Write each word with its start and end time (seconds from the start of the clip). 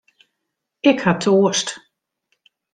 Ik 0.89 0.99
ha 1.03 1.13
toarst. 1.21 1.69